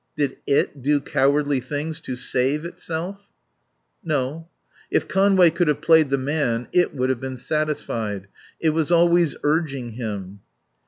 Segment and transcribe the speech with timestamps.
[0.17, 3.29] "Did 'it' do cowardly things to 'save' itself?"
[4.03, 4.47] "No.
[4.89, 8.27] If Conway could have played the man 'it' would have been satisfied.
[8.59, 10.39] It was always urging him."